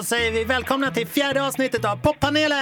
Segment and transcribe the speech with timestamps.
[0.00, 2.58] så säger vi välkomna till fjärde avsnittet av Poppanelen!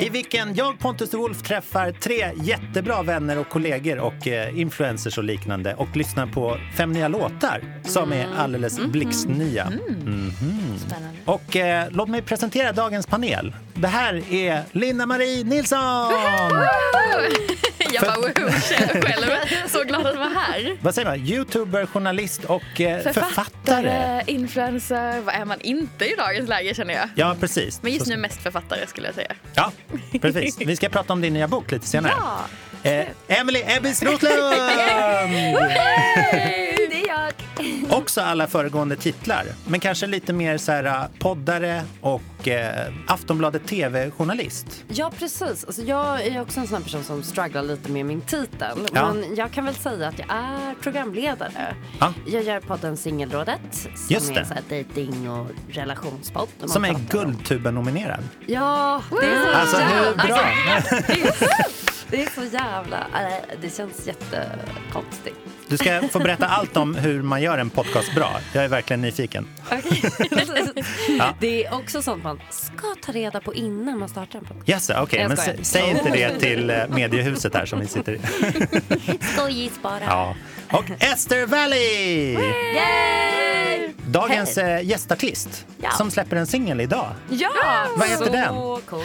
[0.00, 5.18] I vilken jag, Pontus de Wolf, träffar tre jättebra vänner och kollegor och eh, influencers
[5.18, 9.70] och liknande och lyssnar på fem nya låtar som är alldeles blixtnya.
[9.96, 10.32] Mhm.
[11.24, 13.54] Och eh, låt mig presentera dagens panel.
[13.74, 15.78] Det här är Linda-Marie Nilsson!
[17.92, 18.50] Jag bara woho
[19.02, 19.30] själv.
[19.68, 20.76] Så glad att vara här.
[20.82, 21.18] Vad säger man?
[21.26, 24.22] Youtuber, journalist och eh, författare.
[24.26, 25.20] influencer.
[25.20, 27.08] Vad är man inte i dagens läge känner jag.
[27.14, 27.82] Ja, precis.
[27.82, 29.32] Men just Så- nu mest författare skulle jag säga.
[29.54, 29.72] Ja,
[30.20, 30.58] precis.
[30.60, 32.12] Vi ska prata om din nya bok lite senare.
[32.82, 32.90] Ja.
[32.90, 34.30] Eh, Emily Ebbis Roslund!
[36.90, 37.32] Det är jag.
[37.90, 43.66] Också alla föregående titlar, men kanske lite mer så här, eh, poddare och eh, Aftonbladet
[43.66, 44.84] TV-journalist.
[44.88, 45.64] Ja, precis.
[45.64, 48.78] Alltså, jag är också en sån här person som strugglar lite med min titel.
[48.94, 49.12] Ja.
[49.12, 51.74] Men jag kan väl säga att jag är programledare.
[52.00, 52.12] Ja.
[52.26, 54.40] Jag gör podden Singelrådet som Just det.
[54.40, 56.48] är så här dating och relationspodd.
[56.66, 58.22] Som är Guldtuben-nominerad.
[58.46, 60.40] Ja, det är så Alltså hur bra?
[62.10, 62.96] Det är så jävla...
[62.98, 65.36] äh, Det känns jättekonstigt.
[65.68, 68.40] Du ska få berätta allt om hur man gör en podcast bra.
[68.52, 69.46] Jag är verkligen nyfiken.
[71.18, 71.34] Ja.
[71.40, 74.68] Det är också sånt man ska ta reda på innan man startar en podcast.
[74.68, 78.18] Yes, Jag men sä- säg inte det till eh, mediehuset här som vi sitter i.
[79.34, 80.00] Skojigt bara.
[80.06, 80.34] Ja.
[80.72, 82.36] Och Esther Valley!
[84.06, 85.90] Dagens eh, gästartist Ja.
[85.90, 87.06] som släpper en singel idag.
[87.28, 87.50] Ja!
[87.96, 88.54] Vad heter så den?
[88.86, 89.04] Cool.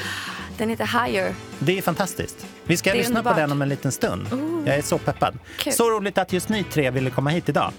[0.58, 1.36] Den heter Higher.
[1.60, 2.46] Det är fantastiskt.
[2.64, 3.36] Vi ska lyssna på underbart.
[3.38, 4.28] den om en liten stund.
[4.66, 5.40] Jag är så peppad.
[5.58, 5.74] Kul.
[5.74, 7.72] Så roligt att just ni tre ville komma hit idag.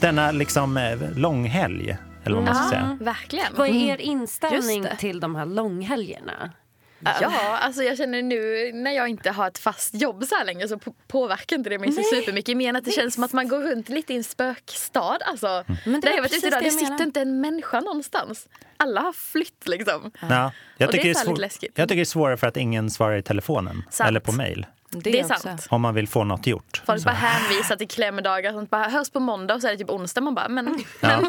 [0.00, 2.98] Denna liksom eh, långhelg, eller vad man ska säga.
[3.00, 3.46] Verkligen.
[3.56, 6.52] Vad är er inställning till de här långhelgerna?
[7.00, 10.68] Ja, alltså jag känner nu när jag inte har ett fast jobb så här länge
[10.68, 12.56] så på- påverkar inte det mig så supermycket.
[12.56, 15.18] Mer än att det känns som att man går runt lite i en spökstad.
[15.24, 18.48] Alltså, Men det där jag idag, det det sitter inte en människa någonstans.
[18.76, 20.10] Alla har flytt liksom.
[20.20, 22.56] Ja, jag, Och det tycker är det är jag tycker det är svårare för att
[22.56, 24.08] ingen svarar i telefonen Sant.
[24.08, 25.42] eller på mejl Det, är också.
[25.42, 25.66] sant.
[25.70, 26.82] om man vill få något gjort.
[26.86, 27.04] Folk Så.
[27.04, 28.70] bara hänvisar till klämdagar och sånt.
[28.70, 30.20] Bara, hörs på måndag och så är det typ onsdag.
[30.20, 30.78] Man bara, men...
[31.00, 31.08] Ja.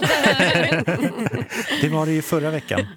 [1.82, 2.88] det var det ju förra veckan.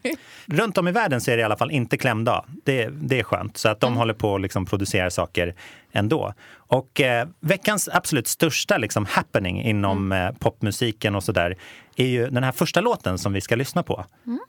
[0.46, 2.44] Runt om i världen så är det i alla fall inte klämdag.
[2.64, 3.56] Det, det är skönt.
[3.56, 5.54] Så att de håller på att liksom producera saker
[5.92, 6.34] ändå.
[6.54, 11.56] Och eh, veckans absolut största liksom, happening inom eh, popmusiken och sådär
[11.96, 14.04] är ju den här första låten som vi ska lyssna på.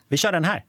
[0.07, 0.63] Vi kör den här.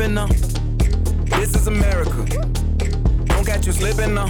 [0.00, 0.26] What now.
[1.38, 2.24] This is America.
[3.26, 4.28] Don't catch you slipping now.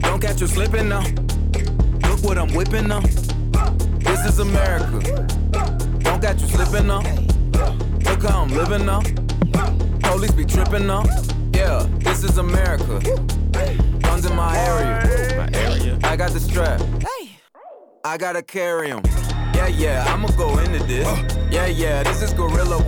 [0.00, 1.04] Don't catch you slipping now.
[2.08, 3.00] Look what I'm whipping now.
[4.00, 4.98] This is America.
[6.00, 7.02] Don't catch you slipping now.
[8.04, 9.00] Look how I'm living now.
[10.10, 11.04] Police be tripping now.
[11.52, 13.00] Yeah, this is America.
[14.00, 15.36] Guns in my area.
[15.36, 15.98] My area.
[16.02, 16.82] I got the strap.
[18.04, 19.02] I gotta carry him.
[19.54, 21.06] Yeah, yeah, I'ma go into this.
[21.50, 22.82] Yeah, yeah, this is Gorilla.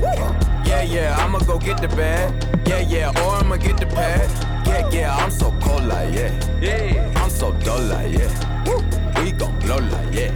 [0.66, 2.32] Yeah, yeah, I'ma go get the bag.
[2.66, 4.28] Yeah, yeah, or I'ma get the pad.
[4.66, 6.32] Yeah, yeah, I'm so cold like yeah.
[6.60, 9.22] Yeah, I'm so dull like yeah.
[9.25, 10.32] We gon' blow like yeah.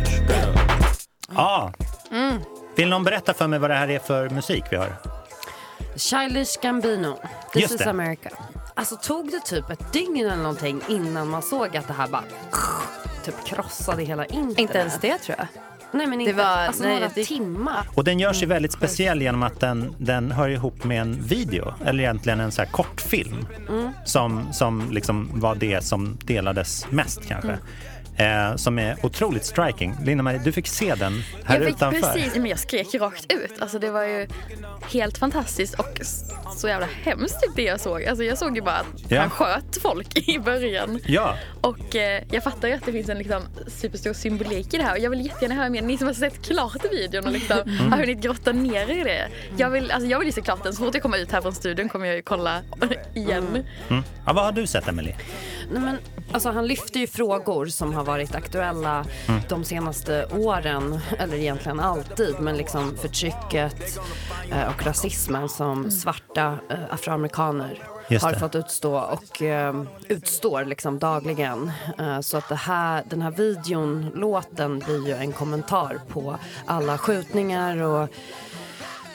[1.35, 1.73] Ja.
[2.77, 4.97] Vill någon berätta för mig vad det här är för musik vi har?
[5.97, 7.19] Childish Gambino,
[7.53, 7.91] This Just is det.
[7.91, 8.31] America.
[8.75, 12.25] Alltså tog det typ ett dygn eller någonting innan man såg att det här bara
[13.25, 14.59] typ krossade hela internet?
[14.59, 15.47] Inte ens det tror jag.
[15.93, 17.87] Nej men inte, var- alltså nej, några det- timmar.
[17.95, 21.75] Och den görs ju väldigt speciell genom att den, den hör ihop med en video,
[21.85, 23.47] eller egentligen en så här kortfilm.
[24.05, 27.59] Som, som liksom var det som delades mest kanske.
[28.21, 29.95] Eh, som är otroligt striking.
[30.05, 32.01] Linda-Marie, du fick se den här jag fick utanför.
[32.01, 33.53] precis, men jag skrek rakt ut.
[33.61, 34.29] Alltså det var ju
[34.93, 35.99] helt fantastiskt och
[36.57, 38.05] så jävla hemskt typ det jag såg.
[38.05, 39.21] Alltså jag såg ju bara att Ja.
[39.21, 41.01] han sköt folk i början.
[41.07, 44.83] Ja, Och eh, jag fattar ju att det finns en liksom, superstor symbolik i det
[44.83, 45.83] här och jag vill jättegärna höra mer.
[45.83, 47.93] Ni som har sett klart videon och liksom, Mm.
[47.93, 49.29] har hunnit grotta ner i det.
[49.57, 50.73] Jag vill, alltså, jag vill ju se klart den.
[50.73, 52.61] Så fort jag kommer ut här från studion kommer jag ju kolla
[53.15, 53.65] igen.
[53.89, 54.03] mm.
[54.27, 55.15] ja vad har du sett Emily?
[55.73, 55.99] Nej, men,
[56.33, 59.41] alltså, han lyfter ju frågor som har varit aktuella Mm.
[59.49, 63.99] de senaste åren, eller egentligen alltid, men liksom förtrycket
[64.53, 67.83] eh, och rasismen som svarta eh, afroamerikaner
[68.21, 71.73] har fått utstå och eh, utstår liksom dagligen.
[71.99, 76.37] Eh, så att här, den här videon, låten, blir ju en kommentar på
[76.67, 78.09] alla skjutningar och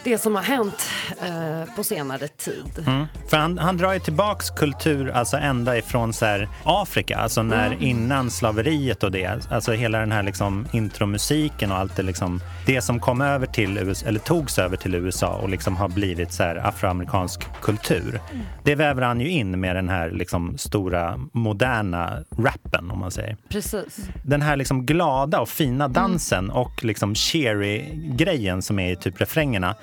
[0.05, 0.89] det som har hänt
[1.21, 2.83] eh, på senare tid.
[2.87, 3.05] Mm.
[3.29, 7.83] För han, han drar ju tillbaks kultur alltså ända ifrån så här Afrika, alltså när
[7.83, 12.81] innan slaveriet och det, alltså hela den här liksom intromusiken och allt det liksom, det
[12.81, 16.43] som kom över till USA, eller togs över till USA och liksom har blivit så
[16.43, 18.21] här afroamerikansk kultur.
[18.63, 23.37] Det väver han ju in med den här liksom stora moderna rappen om man säger.
[23.49, 24.09] Precis.
[24.23, 29.75] Den här liksom glada och fina dansen och liksom cheery-grejen som är i typ refrängerna,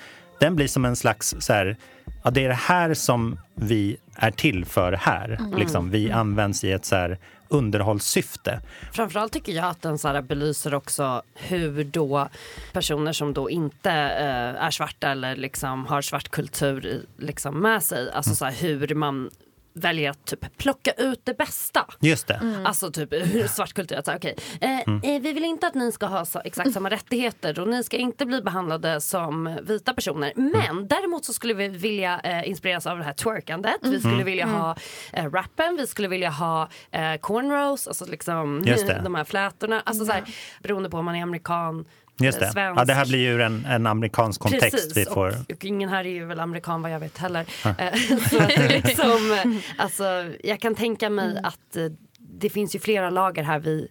[0.43, 1.77] den blir som en slags så här,
[2.25, 5.39] ja det är det här som vi är till för här.
[5.57, 7.19] Liksom, vi används i ett så här
[7.49, 8.61] underhållssyfte.
[8.93, 12.29] Framförallt tycker jag att den så här belyser också hur då
[12.73, 17.83] personer som då inte eh, är svarta eller liksom har svart kultur i, liksom med
[17.83, 19.31] sig, alltså så här, hur man
[19.75, 21.87] väljer att typ plocka ut det bästa.
[22.01, 22.63] Just det.
[22.65, 25.93] Alltså typ hur svart kultur, att säga okej, eh, eh, vi vill inte att ni
[25.93, 30.33] ska ha så, exakt samma rättigheter och ni ska inte bli behandlade som vita personer.
[30.37, 34.47] Men däremot så skulle vi vilja eh, inspireras av det här twerkandet, vi skulle vilja
[34.47, 34.77] ha
[35.13, 38.65] eh, rappen, vi skulle vilja ha eh, cornrows, alltså liksom
[39.05, 39.83] de här flätorna.
[39.85, 40.25] Alltså så här,
[40.63, 41.85] beroende på om man är amerikan,
[42.21, 42.53] Just det.
[42.53, 42.81] svensk.
[42.81, 45.29] Ja, det här blir ju en, en amerikansk kontext Precis, vi får.
[45.29, 47.45] och, och ingen här är ju väl amerikan vad jag vet heller.
[48.31, 49.39] Så det liksom,
[49.79, 50.05] alltså,
[50.45, 51.45] jag kan tänka mig Mm.
[51.45, 51.85] att eh,
[52.19, 53.89] det finns ju flera lager här vi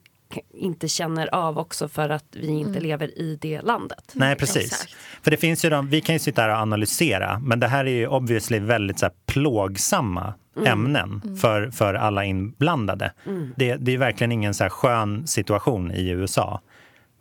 [0.53, 4.11] inte känner av också för att vi inte lever i det landet.
[4.13, 4.65] Nej, precis.
[4.65, 4.95] Exakt.
[5.23, 7.85] För det finns ju de, vi kan ju sitta här och analysera, men det här
[7.85, 10.33] är ju obviously väldigt så här, plågsamma
[10.65, 13.11] ämnen för, för alla inblandade.
[13.55, 16.61] Det, det är verkligen ingen så här skön situation i USA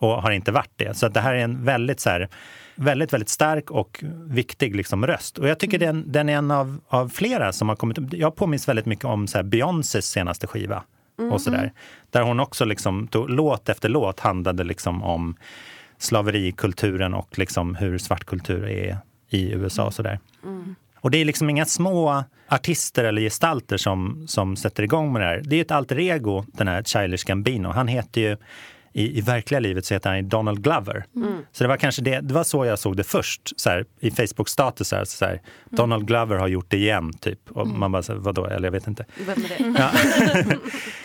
[0.00, 0.96] och har inte varit det.
[0.96, 2.28] Så att det här är en väldigt så här,
[2.74, 5.38] väldigt, väldigt stark och viktig liksom röst.
[5.38, 7.98] Och jag tycker den, den är en av, av flera som har kommit.
[8.12, 10.82] Jag påminns väldigt mycket om så här Beyoncés senaste skiva.
[11.30, 11.72] Och så där.
[12.10, 15.36] Där hon också liksom, tog, låt efter låt handlade liksom om
[15.98, 18.98] slaverikulturen och liksom hur svartkultur är
[19.28, 20.18] i USA och sådär.
[21.00, 25.26] Och det är liksom inga små artister eller gestalter som, som sätter igång med det
[25.26, 25.42] här.
[25.44, 27.68] Det är ett alter ego, den här Childish Gambino.
[27.68, 28.36] Han heter ju
[28.92, 31.04] i, i verkliga livet så heter han Donald Glover.
[31.52, 34.10] Så det var kanske det, det var så jag såg det först, så här, i
[34.10, 35.04] Facebook-statusar.
[35.04, 35.40] Så här,
[35.70, 37.38] Donald Glover har gjort det igen, typ.
[37.50, 38.46] Och man bara, så här, vadå?
[38.46, 39.04] Eller jag vet inte.
[39.78, 39.90] Ja.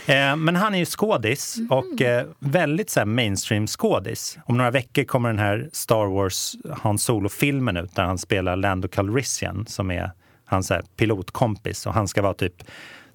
[0.13, 4.38] eh, men han är ju skådis och eh, väldigt så här, mainstream skådis.
[4.45, 8.88] Om några veckor kommer den här Star Wars Han Solo-filmen ut där han spelar Lando
[8.88, 10.11] Calrissian som är
[10.45, 12.63] hans så pilotkompis och han ska vara typ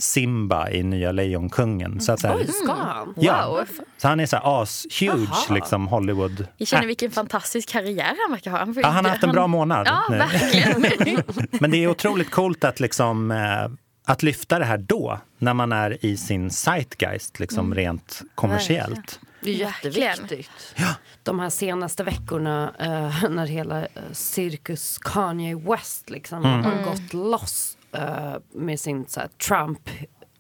[0.00, 2.00] Simba i Nya Lejonkungen.
[2.00, 3.14] Så att, så här, Oj, ska han?
[3.17, 3.64] ja, Wow.
[3.99, 6.47] så han är så här as-huge liksom Hollywood.
[6.56, 8.58] Jag känner vilken fantastisk karriär han verkar ha.
[8.58, 10.17] Han, Ja, han har haft en bra månad Ja, nu.
[10.19, 11.25] verkligen.
[11.61, 13.70] Men det är otroligt coolt att, liksom, eh,
[14.05, 19.20] att lyfta det här då, när man är i sin zeitgeist, liksom rent kommersiellt.
[19.43, 20.02] Det är Verkligen.
[20.02, 20.75] jätteviktigt.
[21.23, 27.76] De här senaste veckorna eh, när hela eh, cirkus Kanye West liksom har gått loss
[27.94, 28.37] Uh,
[28.78, 29.90] sin så här, Trump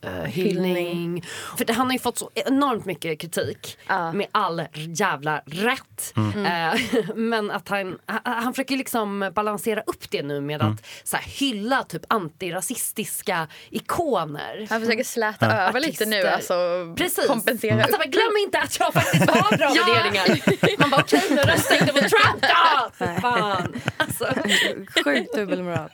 [0.04, 1.24] eh, hyllning.
[1.58, 4.12] För det, han har ju fått så enormt mycket kritik Ja.
[4.12, 6.12] med all jävla rätt.
[6.16, 6.80] Eh,
[7.14, 11.24] men att han, han, han försöker liksom balansera upp det nu med att så här,
[11.26, 14.66] hylla typ antirasistiska ikoner.
[14.70, 16.32] Han försöker släta över lite nu, Artister.
[16.34, 17.26] alltså Precis.
[17.26, 17.98] kompensera Alltså, upp.
[18.00, 19.84] men glöm inte att jag faktiskt har bra Ja.
[19.86, 20.80] värderingar.
[20.80, 23.06] Man bara okej, nu röstar inte på Trump då!
[23.20, 23.80] Fan.
[23.96, 24.24] Alltså,
[25.04, 25.88] Sjukt dubbelmoral.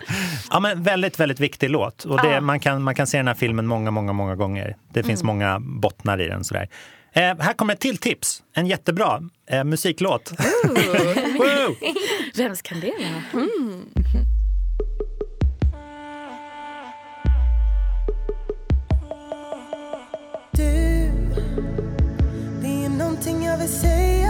[0.51, 2.05] Ja, men väldigt, väldigt viktig låt.
[2.05, 4.77] Och det, man, kan, man kan se den här filmen många, många, många gånger.
[4.93, 6.45] Det finns många bottnar i den.
[6.45, 6.69] Sådär.
[7.13, 8.43] Eh, här kommer ett till tips.
[8.55, 10.33] En jättebra eh, musiklåt.
[12.37, 12.93] Vems kan det
[13.33, 13.47] vara?
[20.51, 20.63] Du,
[22.63, 24.26] det är någonting jag vill säga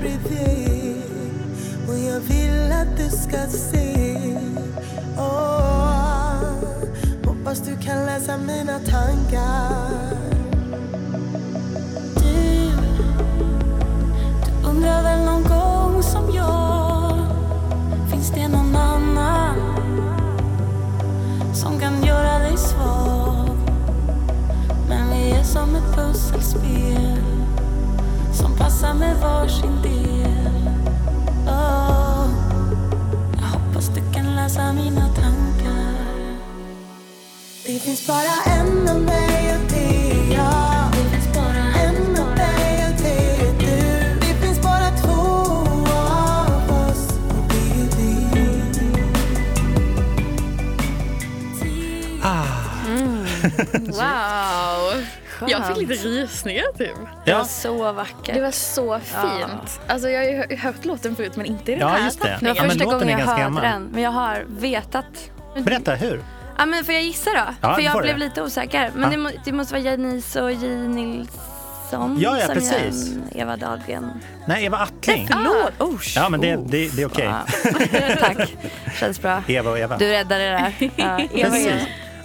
[0.00, 1.02] bredvid.
[1.88, 3.96] Och jag vill att du ska se.
[5.16, 6.42] Oh,
[7.24, 9.88] Hoppas du kan läsa mina tankar.
[12.14, 12.70] Du,
[14.46, 15.67] du undrar väl någon gång
[28.78, 30.70] passar med varsin del.
[31.46, 32.28] Åh,
[33.32, 36.38] jag hoppas du kan läsa mina tankar.
[37.66, 40.92] Det finns bara en av mig och det är jag.
[40.92, 44.18] Det finns bara en av dig och det är du.
[44.20, 45.22] Det finns bara två
[45.92, 48.14] av oss och det är vi.
[53.98, 55.27] Wow!
[55.46, 56.96] Jag fick lite rysningar typ.
[57.24, 58.34] Ja, Så vacker.
[58.34, 59.80] Det var så fint.
[59.86, 62.22] Alltså jag har ju hö- hört låten förut men inte i den Ja, här just
[62.22, 62.24] det.
[62.24, 62.56] Det var tappningen.
[62.56, 63.62] Ja, men första låten gången jag hörde gammal.
[63.62, 63.82] den.
[63.92, 65.04] Men jag har vetat.
[65.58, 66.22] berätta hur.
[66.58, 67.36] Ja, men får jag gissa då?
[67.60, 68.24] Ja, För det jag blev du.
[68.24, 68.90] lite osäker.
[68.94, 69.08] Men Ja.
[69.10, 70.68] det, må, det måste vara Janice och J.
[70.68, 73.12] Nilsson Ja, ja, som precis.
[73.34, 74.10] gör Eva Dahlgren.
[74.48, 75.28] Nej, Eva Attling.
[75.32, 75.72] Förlåt!
[75.94, 77.24] Oh, Ja, men det, det, det är okej.
[77.24, 78.16] Ja.
[78.20, 78.54] Tack.
[79.00, 79.42] Känns bra.
[79.46, 79.96] Eva och Eva.
[79.98, 80.72] Du räddade det där.
[80.96, 81.66] Ja, Eva, Precis.
[81.66, 81.78] Eva.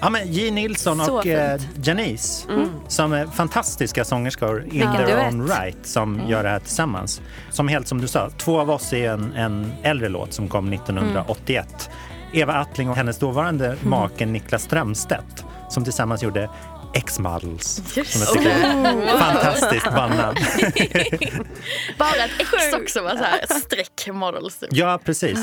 [0.04, 0.52] Ja, men J.
[0.52, 1.88] Nilsson Så och eh, fint.
[1.88, 2.00] Mm.
[2.00, 2.48] Janice
[2.88, 5.34] som är fantastiska sångerskor in Vilken their duett.
[5.34, 7.22] own right som gör det här tillsammans.
[7.52, 10.74] Som helt som du sa, två av oss är en, en äldre låt som kom
[10.74, 11.90] 1981.
[12.34, 16.50] Eva Attling och hennes dåvarande make Niklas Strömstedt som tillsammans gjorde
[16.94, 17.82] X-Models.
[18.06, 20.38] Som jag tycker är ett fantastiskt bandnamn.
[21.98, 24.70] Bara ett X också var så här, streck models typ.
[24.72, 25.40] Ja, precis.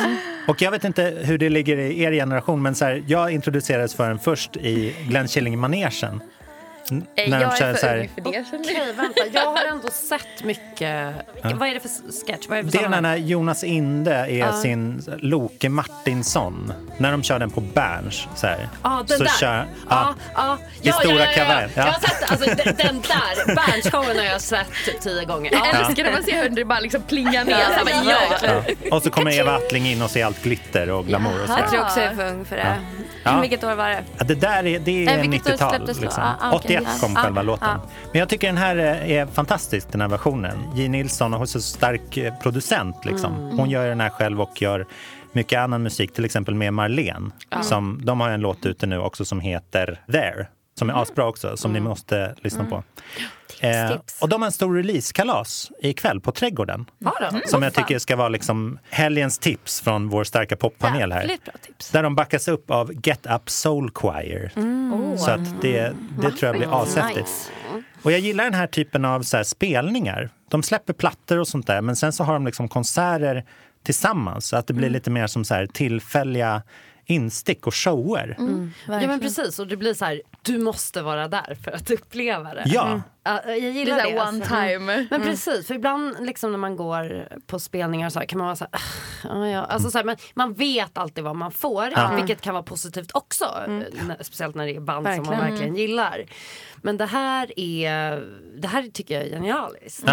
[0.48, 3.94] Och jag vet inte hur det ligger i er generation, men så här, jag introducerades
[3.94, 6.20] för den först i Glenn Killing-manegen.
[6.90, 8.44] Eh, när de Jag kör är så för här- ung för det.
[8.52, 9.20] Okej, vänta.
[9.32, 11.14] Jag har ändå sett mycket.
[11.42, 11.88] Vad är det för
[12.26, 12.46] sketch?
[12.48, 16.72] Vad är det för Det är när Jonas Inde är sin Loke Martinsson.
[16.98, 18.26] När de kör den på Berns.
[18.36, 18.68] Så, här.
[18.82, 19.30] Ja, den så där.
[19.30, 20.58] Kör, Ja, ja.
[20.82, 20.90] ja.
[20.90, 21.82] I stora kavajen, ja.
[21.86, 23.54] Jag har sett alltså, den, den där.
[23.54, 25.50] Berns-showen har jag sett typ tio gånger.
[25.52, 25.66] Ja.
[25.72, 27.54] Jag älskar när man ser hur det bara liksom plingar ner.
[27.54, 28.38] Så ja.
[28.90, 28.96] Ja.
[28.96, 31.42] Och så kommer Eva Attling in och ser allt glitter och glamour.
[31.42, 32.76] Och så Jag tror också jag är för ung för det.
[33.24, 33.40] Ja.
[33.40, 34.04] Vilket år var det?
[34.18, 35.70] Ja, det där är, det Eh, är vilket år 90-tal.
[35.70, 36.02] släpptes då?
[36.02, 36.22] Liksom.
[36.22, 36.92] Ah, ah, okej.
[36.94, 37.78] 81 kom Ah, själva låten.
[38.12, 40.58] Men jag tycker den här eh, är fantastisk, den här versionen.
[40.74, 40.88] J.
[40.88, 43.04] Nilsson har så stark eh, producent.
[43.04, 43.34] Liksom.
[43.34, 43.58] Mm.
[43.58, 44.86] Hon gör den här själv och gör
[45.32, 47.30] mycket annan musik, till exempel med Marlene.
[47.62, 50.46] Som, de har en låt ute nu också som heter There,
[50.78, 52.82] som är asbra också, som ni måste lyssna på.
[53.60, 56.86] Eh, och de har en stor releasekalas ikväll på Trädgården.
[57.46, 61.36] Som jag tycker ska vara liksom helgens tips från vår starka poppanel här.
[61.92, 64.52] Där de backas upp av Get Up Soul Choir.
[65.16, 67.16] Så att det, det tror jag blir ashäftigt.
[67.16, 67.50] Nice.
[68.02, 70.30] Och jag gillar den här typen av så spelningar.
[70.50, 73.44] De släpper plattor och sånt där men sen så har de liksom konserter
[73.82, 76.62] tillsammans så att det blir lite mer som så tillfälliga
[77.10, 78.36] instick och shower.
[78.86, 82.54] ja men precis och det blir så här, du måste vara där för att uppleva
[82.54, 82.62] det.
[82.66, 83.02] Ja.
[83.22, 84.10] Ja, jag Det gillar så det.
[84.10, 84.54] här one alltså.
[84.54, 85.06] time.
[85.10, 88.56] Men precis, för ibland liksom när man går på spelningar så här, kan man vara
[88.56, 89.64] så här, "Ah, ja.
[89.64, 93.44] Alltså, så här men man vet alltid vad man får, vilket kan vara positivt också.
[93.66, 93.84] N-
[94.20, 95.50] Speciellt när det är band som man Verkligen.
[95.50, 96.24] verkligen gillar.
[96.82, 98.24] Men det här är,
[98.60, 100.04] det här tycker jag är genialiskt.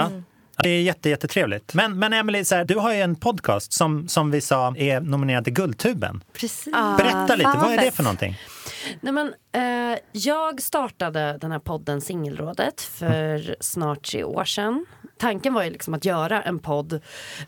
[0.63, 1.73] Det är jätte, jättetrevligt.
[1.73, 4.99] Men, men Emily, så här, du har ju en podcast som, som vi sa är
[4.99, 6.23] nominerad till Guldtuben.
[6.33, 6.73] Precis.
[6.73, 8.37] Berätta lite, fan vad är det för någonting?
[9.01, 14.85] Nej, men, eh, jag startade den här podden Singelrådet för snart tre år sedan.
[15.17, 16.93] Tanken var ju liksom att göra en podd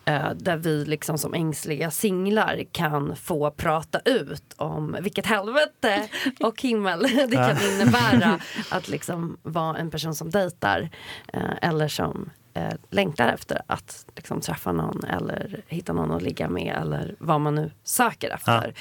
[0.06, 6.62] eh, där vi liksom som ängsliga singlar kan få prata ut om vilket helvete och
[6.62, 8.40] himmel det kan innebära
[8.70, 10.90] att liksom vara en person som dejtar
[11.34, 16.50] eh, eller som eh, längtar efter att liksom, träffa någon eller hitta någon att ligga
[16.50, 18.74] med eller vad man nu söker efter.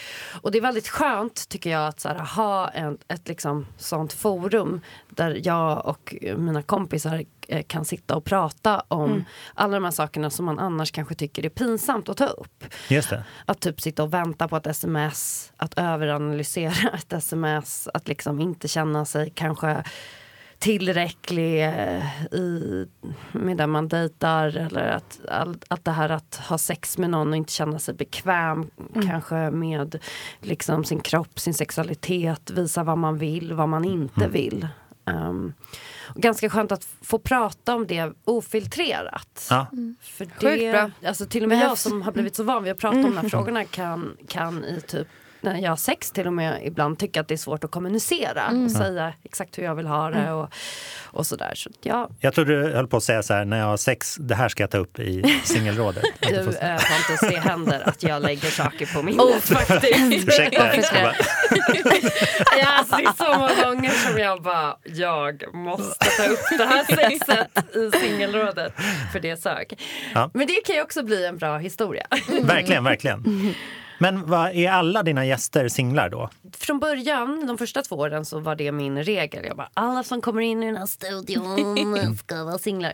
[0.42, 4.12] Och det är väldigt skönt tycker jag att så här, ha en, ett liksom, sånt
[4.12, 9.90] forum där jag och mina kompisar eh, kan sitta och prata om alla de här
[9.90, 12.64] sakerna som man annars kanske tycker är pinsamt att ta upp.
[12.88, 13.24] Just det.
[13.46, 18.68] Att typ sitta och vänta på ett sms, att överanalysera ett sms, att liksom inte
[18.68, 19.84] känna sig kanske
[20.58, 22.86] tillräcklig eh, i,
[23.32, 25.20] med den man dejtar eller att,
[25.68, 28.70] att det här att ha sex med någon och inte känna sig bekväm
[29.06, 29.98] kanske med
[30.40, 34.68] liksom sin kropp, sin sexualitet, visa vad man vill, vad man inte vill.
[35.04, 35.52] Um,
[36.14, 39.46] och ganska skönt att få prata om det ofiltrerat.
[39.50, 39.66] Ja.
[40.00, 41.08] För det, Sjukt bra.
[41.08, 43.16] Alltså till och med jag som har blivit så van vid att prata om de
[43.16, 45.08] här frågorna kan, kan i typ
[45.40, 48.42] när jag har sex till och med ibland tycka att det är svårt att kommunicera
[48.42, 48.64] Mm.
[48.64, 50.48] och säga exakt hur jag vill ha det och,
[51.04, 51.52] och sådär.
[51.54, 54.16] Så ja, Jag tror du höll på att säga så här, när jag har sex,
[54.20, 56.04] det här ska jag ta upp i singelrådet.
[56.20, 59.98] Du får- eh, Pontus, det händer att jag lägger saker på minnet Oh, faktiskt.
[60.28, 61.14] Ursäkta, jag ska bara,
[62.58, 66.64] Ja, alltså, det är så många gånger som jag bara, jag måste ta upp det
[66.64, 68.72] här sexet i singelrådet
[69.12, 69.78] för det sög.
[70.14, 70.30] Ja.
[70.34, 72.06] Men det kan ju också bli en bra historia.
[72.42, 73.54] verkligen, verkligen.
[73.98, 76.30] Men vad, är alla dina gäster singlar då?
[76.52, 79.44] Från början, de första två åren, så var det min regel.
[79.46, 82.92] Jag bara, alla som kommer in i den här studion ska vara singlar.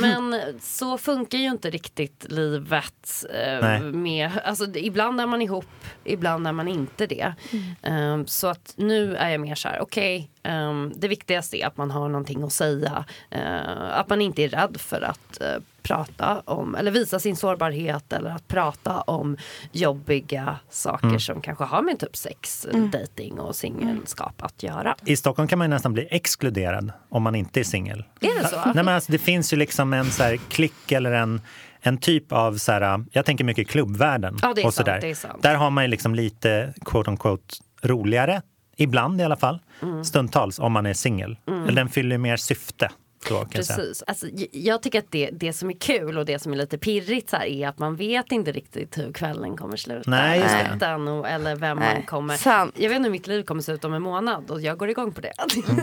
[0.00, 3.24] Men så funkar ju inte riktigt livet.
[3.34, 5.66] Eh, med, alltså, ibland är man ihop,
[6.04, 7.34] ibland är man inte det.
[7.82, 11.76] Eh, så att nu är jag mer så här, okej, ehm, det viktigaste är att
[11.76, 13.04] man har någonting att säga.
[13.30, 18.12] Eh, att man inte är rädd för att eh, prata om, eller visa sin sårbarhet
[18.12, 19.36] eller att prata om
[19.72, 24.96] jobbiga saker som kanske har med typ sex, dating och singelskap att göra.
[25.04, 28.04] I Stockholm kan man ju nästan bli exkluderad om man inte är singel.
[28.20, 28.56] Är det så?
[28.64, 31.40] Nej, men alltså, det finns ju liksom en så här klick eller en,
[31.80, 34.38] en typ av, så här, jag tänker mycket klubbvärlden.
[34.42, 35.00] Ja, det är och så där.
[35.00, 35.42] det är sant.
[35.42, 38.42] där har man ju liksom lite quote on quote roligare,
[38.76, 40.04] ibland i alla fall, Mm.
[40.04, 41.36] stundtals om man är singel.
[41.46, 42.90] Eller den fyller mer syfte.
[43.28, 43.44] Säga.
[43.44, 44.02] Precis.
[44.06, 47.30] Alltså, jag tycker att det, det som är kul och det som är lite pirrigt
[47.30, 50.10] så här, är att man vet inte riktigt hur kvällen kommer sluta.
[50.10, 52.36] Nej, just och, eller vem man Nej, kommer...
[52.36, 52.74] sant.
[52.78, 54.90] Jag vet inte hur mitt liv kommer se ut om en månad och jag går
[54.90, 55.32] igång på det.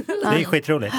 [0.05, 0.95] Det är skitroligt.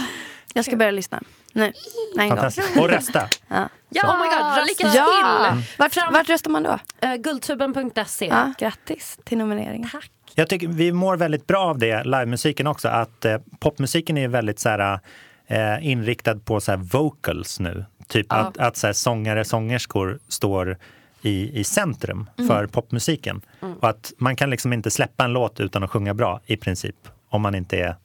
[0.55, 1.61] Jag ska börja lyssna nu.
[1.63, 1.73] Nej,
[2.19, 2.37] en gång.
[2.37, 2.79] Fantastiskt.
[2.79, 3.29] Och rösta.
[3.49, 3.69] Ja.
[3.89, 4.99] Ja, Oh my God, lycka till!
[4.99, 5.57] Ja.
[5.79, 6.79] Vart, vart röstar man då?
[7.05, 8.27] Uh, Guldtuben.se.
[8.27, 9.91] Ja, grattis till nomineringen.
[10.35, 12.89] Jag tycker vi mår väldigt bra av det, livemusiken också.
[12.89, 15.01] Att eh, popmusiken är väldigt så här,
[15.49, 17.85] eh, inriktad på så här, vocals nu.
[18.07, 20.79] Typ att, att så här, sångare, sångerskor står
[21.23, 23.41] i, i centrum för popmusiken.
[23.81, 26.97] Och att man kan liksom inte släppa en låt utan att sjunga bra i princip.
[27.29, 27.97] Om man inte är...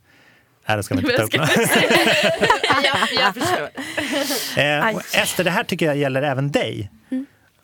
[0.67, 1.33] Nej, det ska vi inte ta upp.
[1.33, 1.49] jag,
[3.19, 3.69] jag förstår.
[4.61, 6.91] Eh, Ester, det här tycker jag gäller även dig.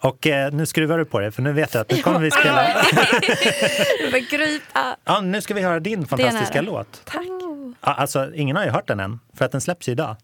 [0.02, 2.32] Och eh, nu skruvar du på det, för nu vet jag att nu kommer vi
[2.32, 2.68] spela...
[5.04, 7.02] Ja, nu ska vi höra din fantastiska låt.
[7.06, 7.49] Tack.
[7.82, 10.16] Ja, alltså, ingen har ju hört den än, för att den släpps ju idag.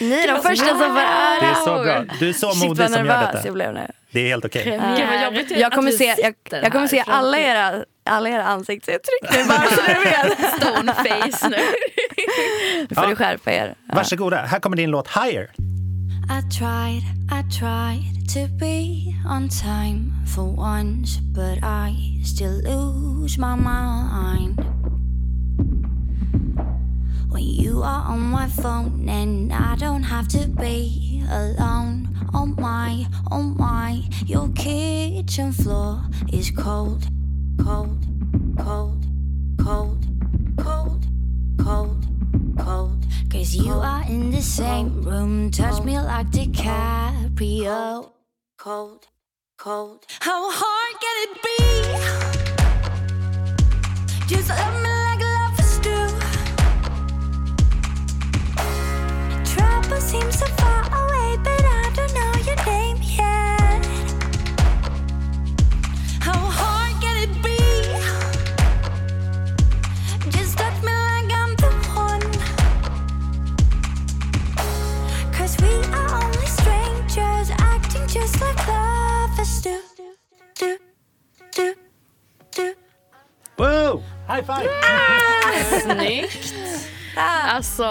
[0.00, 1.50] Ni är de första som får Det höra.
[1.50, 2.04] är så bra.
[2.20, 3.40] Du är så Shit modig som gör detta.
[3.44, 3.86] jag blev nu.
[4.10, 4.64] Det är helt okej.
[4.64, 9.44] Det är Jag kommer se, jag, jag kommer se alla era, alla era ansiktsuttryck nu
[9.48, 10.54] bara så du vet.
[10.62, 11.56] Stoneface nu.
[12.88, 13.10] Nu får Ja.
[13.10, 13.74] du skärpa er.
[13.88, 13.94] Ja.
[13.94, 15.50] Varsågoda, här kommer din låt Higher.
[16.38, 17.02] I tried,
[17.38, 18.84] I tried to be
[19.36, 24.81] on time for once, but I still lose my mind.
[27.32, 32.10] When you are on my phone and I don't have to be alone.
[32.34, 37.08] Oh my, oh my, your kitchen floor is cold,
[37.64, 38.04] cold,
[38.58, 39.06] cold,
[39.64, 40.04] cold,
[40.58, 41.06] cold,
[41.58, 42.06] cold,
[42.58, 43.06] cold.
[43.30, 48.10] Cause you are in the same room, touch me like DiCaprio.
[48.58, 49.06] Cold,
[49.56, 50.04] cold.
[50.20, 51.56] How hard can it be?
[54.26, 54.91] Just love me
[60.12, 63.82] seems so far away, but I don't know your name yet.
[66.20, 67.60] How hard can it be?
[70.30, 72.28] Just touch me like I'm the one.
[75.32, 79.80] Cause we are only strangers, acting just like lovers do.
[80.58, 80.76] Do,
[81.56, 81.74] do,
[82.50, 82.74] do.
[83.56, 84.02] Wow!
[84.26, 84.68] High five!
[84.70, 85.80] Ah!
[85.80, 86.58] Snyggt.
[87.16, 87.84] Alltså,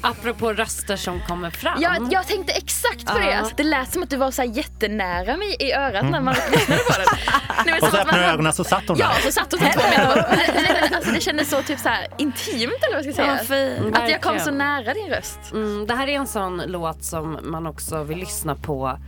[0.00, 1.82] Apropå röster som kommer fram.
[1.82, 3.30] jag, jag tänkte exakt på det.
[3.30, 3.38] Ja.
[3.38, 6.34] Alltså, det lät som att du var så här jättenära mig i örat när man
[6.52, 7.18] lyssnade på den.
[7.66, 9.20] Nej, Och så man du ögonen så satt hon Ja, där.
[9.22, 10.92] så satt hon så två meter bort.
[10.96, 13.76] Alltså, det kändes så typ så här intimt eller vad ska jag Ja, säga.
[13.82, 13.96] fint.
[13.98, 15.38] Att jag kom så nära din röst.
[15.52, 18.98] Mm, det här är en sån låt som man också vill lyssna på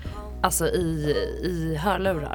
[0.43, 2.35] Alltså i, i hörlurar.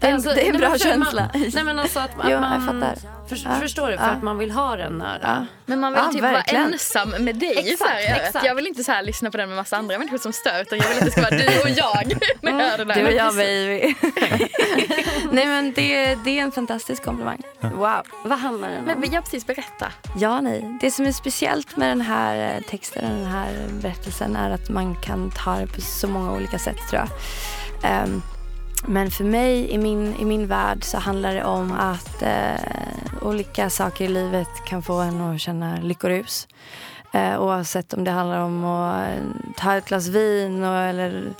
[0.00, 1.30] Det är en- alltså, det är en nej, bra för känsla.
[1.34, 2.94] Man, nej men alltså att man, Jo, man fattar.
[3.28, 3.50] För, Ja.
[3.60, 3.96] Förstår du?
[3.98, 4.10] För Ja.
[4.10, 5.46] att man vill ha den nära.
[5.66, 6.62] Men man vill Ja, typ verkligen.
[6.64, 7.58] vara ensam med dig.
[7.58, 8.44] Exakt, så här, jag, exakt.
[8.46, 10.78] jag vill inte så här lyssna på den med massa andra människor som stör utan
[10.78, 12.12] jag vill att det ska vara du och jag.
[12.40, 12.84] när jag hör.
[12.94, 13.94] Du och jag baby.
[15.32, 17.42] Nej men det, det är en fantastisk komplimang.
[17.60, 18.02] Wow.
[18.24, 19.00] Vad handlar den om?
[19.00, 19.92] Men jag precis berätta.
[20.18, 20.78] Ja, nej.
[20.80, 23.48] Det som är speciellt med den här eh, texten, den här
[23.82, 27.08] berättelsen är att man kan ta det på så många olika sätt tror jag.
[27.82, 28.22] Ehm,
[28.86, 32.60] men för mig i min, i min värld så handlar det om att eh,
[33.22, 36.48] olika saker i livet kan få en att känna lyckorus.
[37.12, 39.24] Eh, oavsett om det handlar om att eh,
[39.56, 41.34] ta ett glas vin och, eller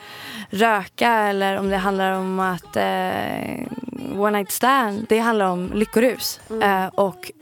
[0.51, 6.41] röka eller om det handlar om att eh, One Night Stand, det handlar om lyckorus.
[6.63, 7.33] Eh, och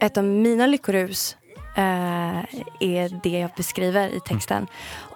[0.00, 1.36] ett av mina lyckorus
[1.76, 2.38] eh,
[2.80, 4.66] är det jag beskriver i texten.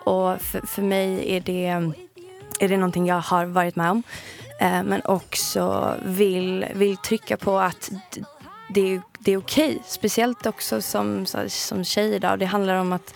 [0.05, 1.92] Och för, för mig är det,
[2.60, 4.02] är det någonting jag har varit med om.
[4.60, 7.90] Eh, men också vill, vill trycka på att
[8.68, 9.78] det är, det är okej.
[9.86, 12.38] Speciellt också som, som tjej idag.
[12.38, 13.14] Det handlar om att,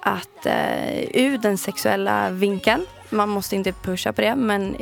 [0.00, 4.76] att eh, ur den sexuella vinkeln, man måste inte pusha på det, men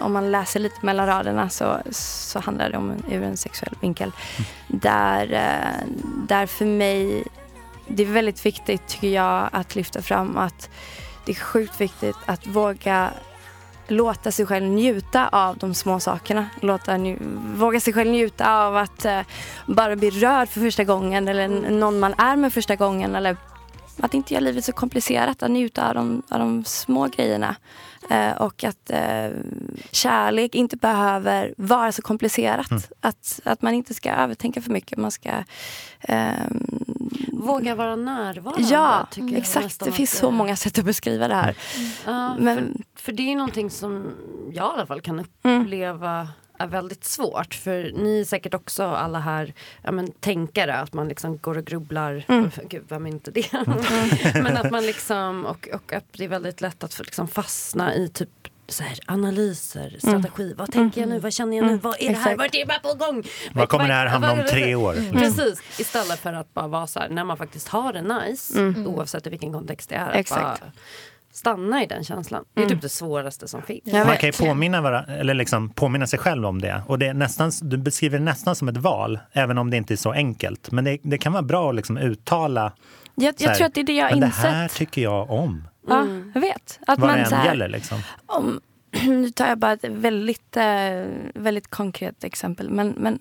[0.00, 3.74] om man läser lite mellan raderna så, så handlar det om en, ur en sexuell
[3.80, 4.12] vinkel.
[4.68, 5.86] Där, eh,
[6.28, 7.24] där för mig,
[7.88, 10.70] det är väldigt viktigt tycker jag att lyfta fram att
[11.24, 13.10] det är sjukt viktigt att våga
[13.88, 16.46] låta sig själv njuta av de små sakerna.
[16.60, 16.98] Låta
[17.56, 19.20] våga sig själv njuta av att eh,
[19.66, 23.14] bara bli rörd för första gången eller n- någon man är med första gången.
[23.14, 23.36] Eller
[24.00, 27.56] att inte göra livet så komplicerat, att njuta av de, av de små grejerna.
[28.10, 29.30] Eh, och att eh,
[29.90, 32.90] kärlek inte behöver vara så komplicerat.
[33.00, 34.98] Att, att man inte ska övertänka för mycket.
[34.98, 35.30] Man ska
[36.00, 36.66] ehm,
[37.32, 38.62] Våga vara närvarande.
[38.68, 39.80] Ja, tycker jag exakt.
[39.84, 41.56] Det finns så många sätt att beskriva det här.
[42.06, 42.56] Ja, Men-
[42.94, 44.06] för, för det är någonting som
[44.52, 45.62] jag i alla fall kan Mm.
[45.62, 46.28] uppleva
[46.62, 47.54] är väldigt svårt.
[47.54, 51.64] För ni är säkert också alla här ja, men, tänkare, att man liksom går och
[51.64, 52.24] grubblar.
[52.28, 52.50] Mm.
[52.68, 53.52] Gud, vem är inte det?
[54.34, 58.08] men att man liksom, och, och att det är väldigt lätt att liksom fastna i
[58.08, 58.28] typ
[58.68, 60.54] så här, analyser, strategi.
[60.56, 61.18] Vad tänker jag nu?
[61.18, 61.76] Vad känner jag nu?
[61.76, 62.26] Vad är det här?
[62.26, 62.38] Mm.
[62.38, 63.24] Vart är jag på gång?
[63.52, 64.96] Vad kommer det här hamna om tre år?
[64.96, 65.12] Mm.
[65.12, 69.26] Precis, istället för att bara vara så här, när man faktiskt har det nice, oavsett
[69.26, 70.20] i vilken kontext det är, Mm.
[70.20, 70.42] Exakt.
[70.42, 70.54] Mm.
[70.60, 70.72] bara
[71.32, 72.44] stanna i den känslan.
[72.54, 73.92] Det är typ det svåraste som finns.
[73.92, 76.82] Man kan ju påminna, varandra, eller liksom påminna sig själv om det.
[76.86, 79.94] Och det är nästan, du beskriver det nästan som ett val, även om det inte
[79.94, 80.70] är så enkelt.
[80.70, 82.72] Men det, det kan vara bra att liksom uttala
[83.14, 84.44] Jag, så här, jag tror att det är det jag har men det insett.
[84.44, 85.68] här tycker jag om.
[85.88, 86.78] Ja, jag vet.
[86.86, 87.68] Att Vad det man än så här, gäller.
[87.68, 87.98] Liksom.
[88.26, 88.60] om,
[89.06, 92.70] nu tar jag bara ett väldigt, eh, väldigt konkret exempel.
[92.70, 93.18] Men, men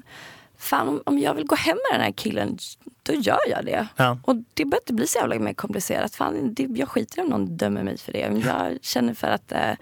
[0.61, 2.57] fan, om, om jag vill gå hem med den här killen,
[3.03, 3.87] då gör jag det.
[3.95, 4.17] Ja.
[4.23, 6.15] Och det behöver inte bli så jävla mer komplicerat.
[6.15, 8.29] Fan, det, jag skiter i om någon dömer mig för det.
[8.29, 9.73] Men Jag känner för att eh,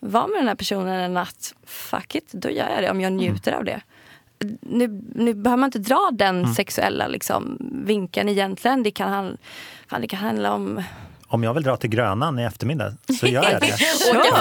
[0.00, 3.12] vara med den här personen en natt, fuck it, då gör jag det om jag
[3.12, 3.80] njuter av det.
[4.60, 8.82] Nu, nu behöver man inte dra den sexuella liksom, vinkeln egentligen.
[8.82, 9.38] Det kan,
[9.86, 10.82] fan, det kan handla om
[11.34, 13.66] Om jag vill dra till Grönan i eftermiddag så gör jag det.
[14.10, 14.36] Åka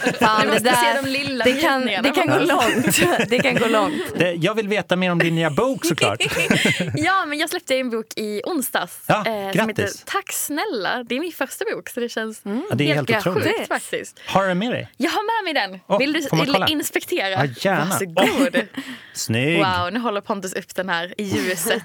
[0.00, 3.00] fritt Fan, Vi måste se de lilla det kan, det kan gå långt.
[3.28, 4.02] Det kan gå långt.
[4.18, 4.32] det.
[4.32, 6.20] Jag vill veta mer om din nya bok såklart.
[6.94, 9.00] Ja, men jag släppte en bok i onsdags.
[9.06, 9.24] Ja,
[9.56, 9.88] som heter.
[10.04, 11.04] Tack snälla.
[11.08, 13.56] Det är min första bok så det känns Ja, det är helt helt otroligt.
[13.56, 14.20] sjukt faktiskt.
[14.26, 14.88] Har du med dig?
[14.96, 15.80] Jag har med mig den.
[15.86, 16.66] Åh, Vill du kolla?
[16.68, 17.30] inspektera?
[17.30, 17.84] Ja, gärna.
[17.84, 18.66] Varsågod.
[19.14, 19.58] Snygg!
[19.58, 21.82] Wow, nu håller Pontus upp den här i ljuset.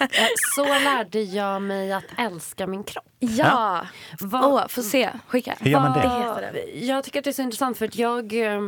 [0.00, 0.08] Eh,
[0.56, 3.04] Så lärde jag mig att älska min kropp.
[3.18, 3.61] Ja.
[4.20, 5.10] Vad, Åh, få se.
[5.26, 5.56] Skicka.
[5.60, 6.70] Hur gör man det?
[6.86, 8.60] Jag tycker att det är så intressant för att jag, eh,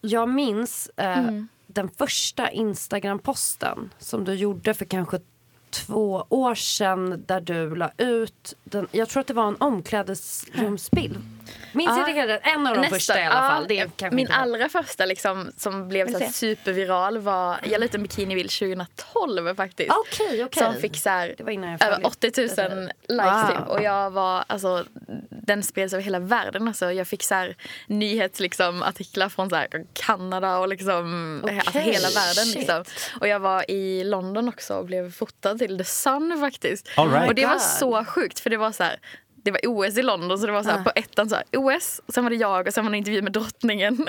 [0.00, 1.48] jag minns eh, Mm.
[1.66, 5.18] den första Instagram-posten som du gjorde för kanske
[5.70, 11.16] två år sedan där du la ut, den, jag tror att det var en omklädningsrumsbild.
[11.74, 12.10] Minns Ja.
[12.16, 12.36] jag det?
[12.36, 13.64] En av de första i alla ja, fall.
[13.68, 18.02] Det är min allra första liksom, som blev så superviral var Jag la ut en
[18.02, 19.90] bikinibild 2012 faktiskt.
[19.90, 20.62] Okej, okej.
[20.62, 22.08] Som fick så här, Det var innan jag över följde.
[22.08, 23.56] 80 000 likes Wow.
[23.56, 23.68] typ.
[23.68, 24.84] Och jag var, alltså,
[25.28, 26.68] den spreds över hela världen.
[26.68, 27.56] Alltså, jag fick så här,
[27.86, 32.48] nyhets, liksom, artiklar från så här, Kanada och liksom, alltså, Okej, hela världen.
[32.54, 32.84] Liksom.
[33.20, 36.88] Och jag var i London också och blev fotad till The Sun faktiskt.
[36.98, 37.28] Right.
[37.28, 38.98] Och det var så sjukt för det var så här
[39.44, 42.00] det var OS i London så det var så här, på ettan så här, OS,
[42.06, 43.94] och sen var det jag och sen var det en intervju med drottningen.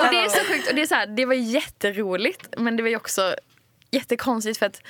[0.00, 2.82] Och det är så sjukt och det är så här, det var jätteroligt men det
[2.82, 3.34] var ju också
[3.90, 4.82] jättekonstigt för att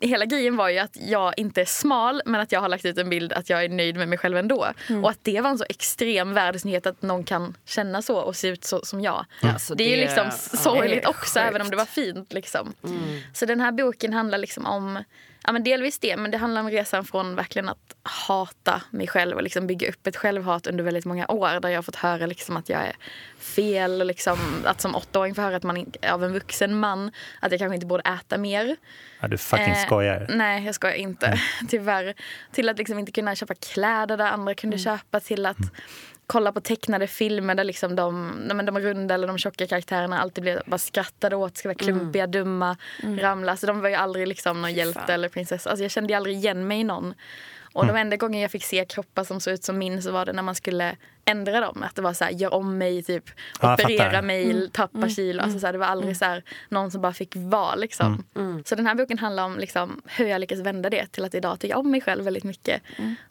[0.00, 2.98] hela grejen var ju att jag inte är smal men att jag har lagt ut
[2.98, 4.66] en bild att jag är nöjd med mig själv ändå.
[5.02, 8.48] Och att det var en så extrem världsnyhet att någon kan känna så och se
[8.48, 9.24] ut så som jag.
[9.42, 11.84] Alltså, det är ju det- liksom ja, sorgligt det är också även om det var
[11.84, 12.32] fint.
[12.32, 12.72] Liksom.
[13.34, 15.04] Så den här boken handlar liksom om
[15.44, 19.36] Ja, men delvis det, men det handlar om resan från verkligen att hata mig själv
[19.36, 22.26] och liksom bygga upp ett självhat under väldigt många år där jag har fått höra
[22.26, 22.96] liksom att jag är
[23.38, 27.50] fel och liksom att som åttaåring få höra att man av en vuxen man att
[27.50, 28.76] jag kanske inte borde äta mer.
[29.20, 30.26] Ja, du fucking Eh, skojar.
[30.28, 31.40] Nej, jag skojar inte.
[31.68, 32.14] Tyvärr.
[32.52, 35.20] Till att liksom inte kunna köpa kläder där andra kunde köpa.
[35.20, 35.58] Till att
[36.32, 40.42] kolla på tecknade filmer där liksom de, nej, de runda eller de tjocka karaktärerna alltid
[40.42, 41.56] blev bara skrattade åt.
[41.56, 43.56] Ska vara klumpiga, dumma, ramla.
[43.56, 45.70] Så de var ju aldrig liksom någon hjälte eller prinsessa.
[45.70, 47.14] Alltså jag kände aldrig igen mig i någon.
[47.72, 50.26] Och de enda gånger jag fick se kroppar som såg ut som min så var
[50.26, 51.82] det när man skulle ändra dem.
[51.82, 53.24] Att det var så här, gör om mig, typ,
[53.60, 55.42] Ja, operera mig, tappa kilo.
[55.42, 57.74] Alltså, så här, det var aldrig så här, någon som bara fick vara.
[57.74, 58.24] Liksom.
[58.64, 61.60] Så den här boken handlar om liksom, hur jag lyckas vända det till att idag
[61.60, 62.82] tycka om mig själv väldigt mycket.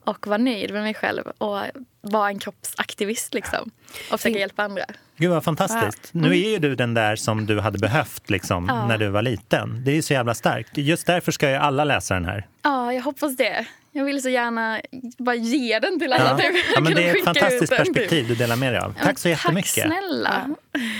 [0.04, 1.60] Och vara nöjd med mig själv och
[2.02, 3.72] vara en kroppsaktivist liksom.
[4.12, 4.86] Och försöka hjälpa andra.
[5.18, 6.10] Gud vad fantastiskt.
[6.14, 8.88] Nu är ju du den där som du hade behövt liksom, Ja.
[8.88, 9.84] när du var liten.
[9.84, 10.78] Det är ju så jävla starkt.
[10.78, 12.48] Just därför ska ju alla läsa den här.
[12.62, 13.66] Ja, jag hoppas det.
[13.92, 14.82] Jag vill så gärna
[15.18, 16.40] bara ge den till alla.
[16.44, 16.52] Ja.
[16.76, 18.94] Ja, men det är ett fantastiskt perspektiv du delar med dig av.
[18.98, 19.76] Ja, Tack så jättemycket.
[19.76, 20.56] Tack snälla.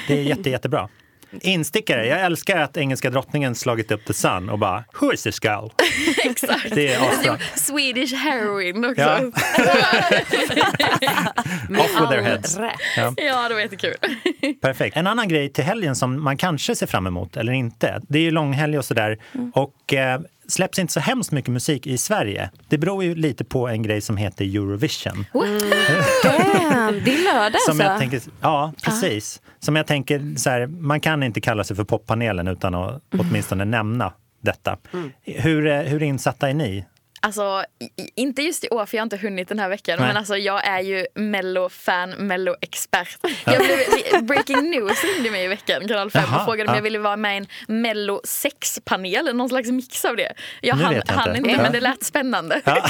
[0.08, 0.90] Det är jätte, jättebra.
[1.42, 2.08] Instickare.
[2.08, 5.68] Jag älskar att engelska drottningen slagit upp the sun och bara Who is this girl?
[6.26, 6.76] Exakt.
[6.76, 7.38] Det är asbra.
[7.56, 9.02] Swedish heroin också.
[9.02, 9.18] Ja.
[11.80, 12.58] Off with their heads.
[12.98, 13.94] Ja, Ja, det var jättekul.
[14.62, 14.98] perfekt.
[14.98, 18.02] En annan grej till helgen som man kanske ser fram emot eller inte.
[18.10, 19.18] Det är ju långhelg och sådär.
[19.54, 20.22] Och eh,
[20.52, 22.50] släpps inte så hemskt mycket musik i Sverige.
[22.68, 25.26] Det beror ju lite på en grej som heter Eurovision.
[26.24, 28.00] Damn, det är lördag Som alltså.
[28.00, 29.42] tänker, ja, precis.
[29.60, 33.66] Som jag tänker, så här, man kan inte kalla sig för poppanelen utan att åtminstone
[33.66, 34.78] nämna detta.
[35.24, 36.86] Hur, eh, hur insatta är ni?
[37.24, 37.64] Alltså,
[38.16, 39.98] inte just i år för jag har inte hunnit den här veckan.
[40.00, 40.08] Nej.
[40.08, 43.18] Men alltså, jag är ju mello-fan, mello-expert.
[43.46, 46.78] Jag blev, breaking News ringde mig i veckan, kanal 5, Jaha, och frågade om ja.
[46.78, 49.36] jag ville vara med i en mello 6-panel.
[49.36, 50.34] Någon slags mix av det.
[50.62, 51.50] Jag Nu hann, jag hann inte.
[51.50, 51.62] Ja.
[51.62, 52.62] men det lät spännande.
[52.66, 52.90] Ja.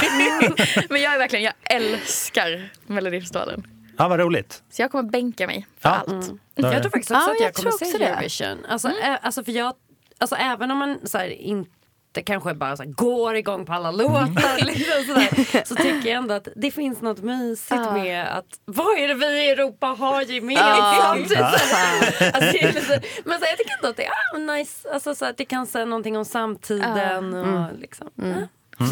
[0.88, 3.66] men jag är verkligen, jag älskar Melodifestivalen.
[3.98, 4.62] Ja, vad roligt.
[4.70, 5.94] Så jag kommer bänka mig för Ja.
[5.94, 6.30] allt.
[6.56, 8.04] Är Jag tror faktiskt också Ja, att jag, jag kommer tror se.
[8.04, 8.66] Eurovision.
[8.68, 9.74] Alltså, ä- alltså, för jag,
[10.18, 11.70] alltså, även om man så här, inte
[12.20, 16.34] kanske bara så här, går igång på alla låtar liksom, sådär, så tycker jag ändå
[16.34, 17.92] att det finns något mysigt Ja.
[17.92, 21.34] med att vad är det vi i Europa har gemensamt?
[21.34, 22.32] Här.
[22.34, 25.14] Alltså, det lite, men så här, jag tycker ändå att det är ah, nice, alltså,
[25.14, 27.34] så att det kan säga någonting om samtiden.
[27.34, 28.10] Och, liksom.
[28.14, 28.86] ja.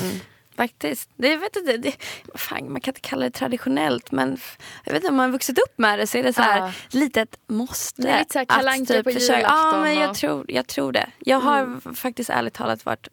[0.61, 1.11] Faktiskt.
[1.16, 1.92] Det, jag vet inte, det,
[2.35, 4.37] fan, man kan inte kalla det traditionellt men
[4.85, 6.59] jag vet inte, om man har vuxit upp med det så är det så här
[6.59, 6.73] Ja.
[6.90, 8.03] lite ett måste.
[8.03, 10.44] Det är lite så här att Kalle Anka på försöka- Ja, julafton men jag tror,
[10.49, 11.07] jag tror det.
[11.18, 13.09] Jag har faktiskt ärligt talat varit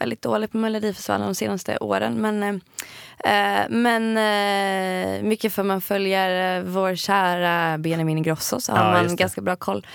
[0.00, 2.14] väldigt dålig på Melodifestivalen de senaste åren.
[2.14, 2.42] Men,
[3.24, 8.96] eh, eh, men eh, mycket för man följer eh, vår kära Benjamin Ingrosso så har
[8.96, 9.86] Ja, man ganska bra koll.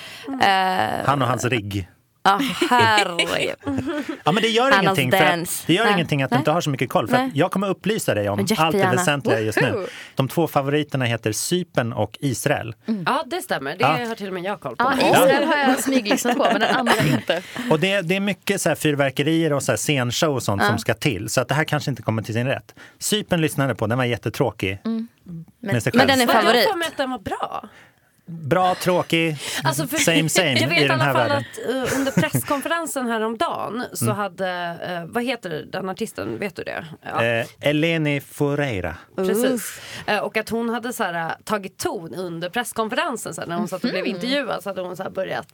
[0.41, 1.87] Eh, Han och hans rigg.
[2.27, 3.55] Ja, herregud.
[4.23, 5.93] Ja, men det gör Annars ingenting, för att, det gör Nej.
[5.93, 7.07] ingenting att du inte har så mycket koll.
[7.07, 7.31] För att Nej.
[7.33, 9.87] jag kommer upplysa dig om Men allt det väsentliga just nu.
[10.15, 12.75] De två favoriterna heter Cypern och Israel.
[13.05, 13.71] ja, det stämmer.
[13.71, 14.07] Det Ja.
[14.07, 14.93] har till och med jag koll på.
[15.01, 17.41] Ja, Israel har jag smyglyssnat på, men den andra inte.
[17.71, 20.77] Och det, det är mycket så här fyrverkerier och så här scenshow och sånt som
[20.79, 21.29] ska till.
[21.29, 22.75] Så att det här kanske inte kommer till sin rätt.
[22.99, 24.79] Cypern lyssnade på, den var jättetråkig.
[24.83, 25.05] Sig
[25.59, 25.93] Men själv.
[25.93, 26.65] den är Men jag favorit.
[26.65, 27.69] har för mig att den var bra.
[28.29, 31.37] Bra, tråkig, Alltså för, same same jag vet i den alla här fall världen.
[31.37, 34.17] att uh, under presskonferensen häromdagen så Mm.
[34.17, 36.85] hade, uh, vad heter den artisten, vet du det?
[37.01, 37.23] Ja.
[37.23, 38.95] Eh, Eleni Foureira.
[39.15, 39.81] Precis.
[40.21, 43.67] Och att hon hade så här, uh, tagit ton under presskonferensen så här, när hon
[43.67, 45.47] satt och blev intervjuad så hade hon så här, börjat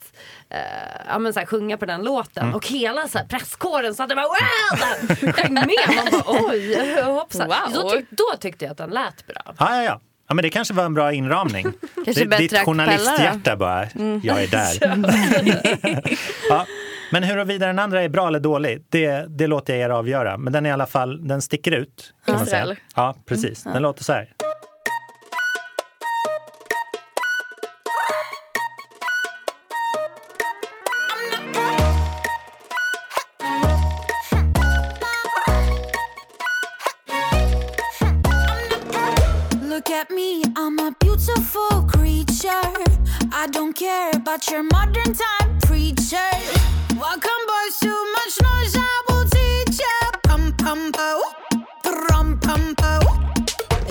[1.08, 2.56] ja, men så här, sjunga på den låten Mm.
[2.56, 5.16] och hela så här, presskåren satt och bara wow!
[5.34, 5.68] Sjöng med.
[5.96, 7.48] Man bara oj, hoppsan.
[7.48, 7.74] Wow.
[7.84, 9.42] Då, tyck, då tyckte jag att den lät bra.
[9.46, 10.00] Ja, ja, ja.
[10.28, 11.64] Ja, men det kanske var en bra inramning.
[12.06, 13.88] Kanske Det- Ditt journalisthjärta bara,
[14.24, 16.18] jag är där.
[16.50, 16.66] ja.
[17.12, 20.38] Men huruvida den andra är bra eller dålig, det, det låter jag er avgöra.
[20.38, 22.14] Men den är i alla fall, den sticker ut.
[22.26, 22.76] Kan man säga.
[22.96, 23.64] Ja, precis.
[23.64, 24.30] Den låter så här.
[43.44, 46.32] I don't care about your modern time preacher.
[46.96, 50.12] Welcome, boys, too much noise, I will teach ya.
[50.24, 51.22] Pum pum po,
[51.84, 53.00] pum pum po.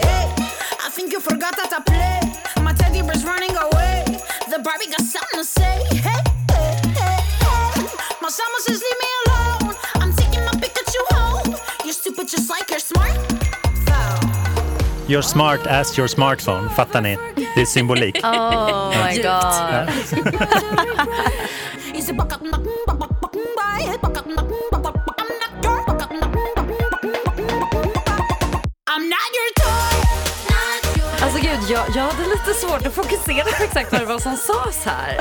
[0.00, 0.32] Hey,
[0.80, 2.62] I think you forgot that I play.
[2.64, 4.04] My teddy bear's running away.
[4.48, 5.84] The Barbie got something to say.
[6.00, 7.86] Hey, hey, hey, hey.
[8.22, 9.31] My summer says leave me alone.
[15.12, 16.68] You're smart as your smartphone.
[16.70, 17.18] Fattar ni?
[17.54, 18.20] Det är symbolik.
[18.24, 19.88] Oh my god.
[31.22, 34.36] Alltså gud, jag, jag hade lite svårt att fokusera på exakt vad det var som
[34.36, 35.16] sades här.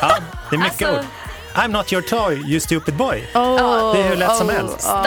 [0.00, 0.16] Ja,
[0.50, 1.31] det är mycket Alltså, ord.
[1.54, 3.24] I'm not your toy, you stupid boy.
[3.34, 4.88] Oh, Det är hur lätt som oh, helst.
[4.88, 5.02] oh.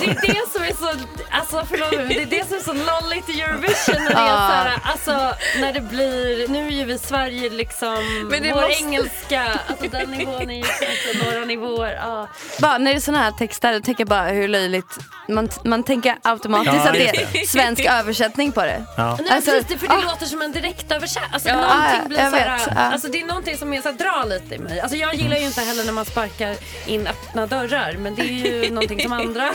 [0.00, 0.98] Det är det som är så,
[1.30, 3.94] alltså förlåt mig, men det är det som är så lolligt i Eurovision.
[4.04, 8.26] När det, är så här, alltså, när det blir, nu är ju vi Sverige liksom,
[8.30, 11.92] Men det vår måste- engelska, alltså den nivån är ju kanske några nivåer.
[12.02, 12.28] Ja.
[12.60, 14.98] Bara, när det är såna här texter, då tänker jag bara hur löjligt.
[15.28, 17.08] Man, man tänker automatiskt Ja, att det
[17.40, 18.84] är svensk översättning på det.
[18.96, 19.18] Ja.
[19.20, 20.10] Nej, Alltså, precis, det, för det ah.
[20.10, 21.30] låter som en direktöversättning.
[21.32, 22.80] Alltså, Ja, någonting ja, blir jag så här, vet, ja.
[22.82, 24.80] alltså, det är någonting som är så här, drar lite i mig.
[24.80, 28.26] Alltså, jag gillar ju inte heller när man sparkar in öppna dörrar men det är
[28.64, 29.42] ju någonting som andra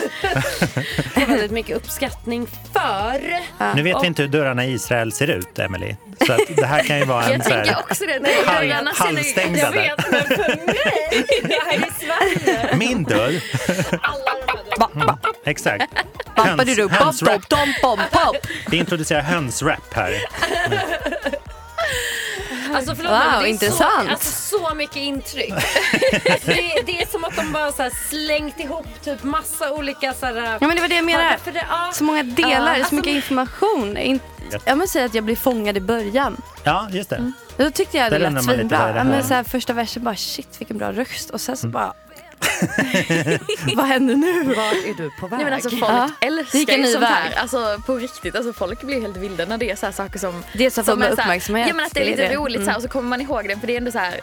[1.14, 3.20] har väldigt mycket uppskattning för.
[3.74, 5.96] Nu vet vi inte hur dörrarna i Israel ser ut, Emily.
[6.26, 8.18] Så att det här kan ju vara en Jag så här, också det.
[8.20, 11.90] Nej, halv- dörrarna ser nu- halvstängda Jag vet men för mig, det här är
[12.44, 12.76] Sverige.
[12.76, 13.40] Min dörr.
[15.44, 15.84] Exakt.
[16.36, 17.42] Höns, hönsrap.
[18.70, 20.20] Vi introducerar hönsrap här.
[22.76, 24.04] Alltså förlåt Wow, det är intressant.
[24.06, 25.54] Så, alltså, så mycket intryck.
[26.44, 30.26] det, det är som att de bara så här slängt ihop typ massa olika så
[30.26, 31.38] här, Ja men det var det jag menade.
[31.44, 31.90] För det, ja.
[31.92, 33.96] Så många delar, Ja, så mycket alltså- information.
[33.96, 34.20] In-
[34.64, 36.36] Jag måste säga att jag blev fångad i början.
[36.64, 37.32] Ja, just det.
[37.56, 38.78] Då tyckte jag det lät svinbra.
[38.78, 39.04] det Ja, här?
[39.04, 41.92] men så här, första versen bara shit vilken bra röst och sen så bara
[43.76, 44.42] vad händer nu?
[44.42, 45.36] Vart är du på väg?
[45.38, 46.10] Nej, men alltså, folk Ja.
[46.20, 47.32] Det älskar ju sånt här.
[47.36, 50.44] Alltså, på riktigt, alltså, folk blir helt vilda när det är så här saker som...
[50.52, 51.68] Det är så att som är så här- uppmärksamhet.
[51.68, 52.34] Ja men att det är Det är lite det.
[52.34, 54.20] roligt så här, och så kommer man ihåg den för det är ändå så här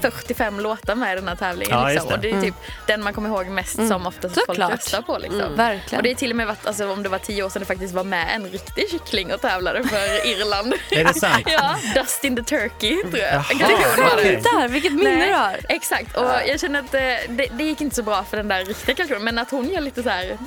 [0.00, 1.78] 45 låtar med i den här tävlingen.
[1.78, 2.04] Ja, liksom.
[2.10, 2.54] just och det är typ
[2.86, 5.18] den man kommer ihåg mest som oftast folk röstar på.
[5.18, 5.56] Liksom.
[5.56, 5.96] Verkligen.
[5.96, 7.66] Och det är till och med varit, alltså, om det var tio år sedan det
[7.66, 10.74] faktiskt var med en riktig kyckling och tävlade för Irland.
[10.90, 11.42] Är det sant?
[11.46, 13.32] ja, Dustin the Turkey tror jag.
[13.32, 14.36] Jaha, var det.
[14.42, 15.56] Där, vilket minne du har.
[15.68, 18.64] Exakt, och jag känner att det, det, det gick inte så bra för den där
[18.64, 20.38] riktiga kalkonen men att hon gör lite så här